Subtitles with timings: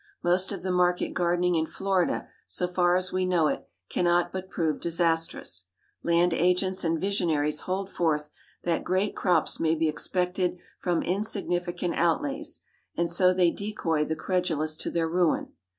[0.23, 4.49] Most of the market gardening in Florida, so far as we know it, cannot but
[4.49, 5.65] prove disastrous.
[6.01, 8.31] Land agents and visionaries hold forth
[8.63, 12.61] that great crops may be expected from insignificant outlays;
[12.97, 15.53] and so they decoy the credulous to their ruin.